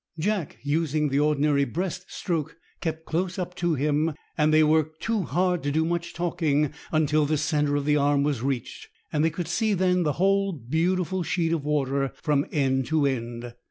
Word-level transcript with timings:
Jack, 0.17 0.57
using 0.63 1.09
the 1.09 1.19
ordinary 1.19 1.63
breast 1.63 2.11
stroke, 2.11 2.57
kept 2.79 3.05
close 3.05 3.37
up 3.37 3.53
to 3.53 3.75
him, 3.75 4.13
and 4.35 4.51
they 4.51 4.63
worked 4.63 4.99
too 4.99 5.21
hard 5.21 5.61
to 5.61 5.71
do 5.71 5.85
much 5.85 6.15
talking 6.15 6.73
until 6.91 7.27
the 7.27 7.37
centre 7.37 7.75
of 7.75 7.85
the 7.85 7.97
Arm 7.97 8.23
was 8.23 8.41
reached, 8.41 8.87
and 9.13 9.23
they 9.23 9.29
could 9.29 9.47
see 9.47 9.75
the 9.75 10.11
whole 10.13 10.53
beautiful 10.53 11.21
sheet 11.21 11.53
of 11.53 11.63
water 11.63 12.11
from 12.23 12.47
end 12.51 12.87
to 12.87 13.05
end. 13.05 13.53